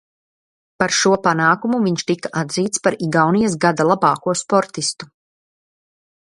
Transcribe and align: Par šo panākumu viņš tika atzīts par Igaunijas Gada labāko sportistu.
Par 0.83 0.93
šo 0.99 1.11
panākumu 1.27 1.81
viņš 1.83 2.05
tika 2.11 2.31
atzīts 2.41 2.83
par 2.87 2.97
Igaunijas 3.09 3.59
Gada 3.67 3.87
labāko 3.91 4.35
sportistu. 4.41 5.11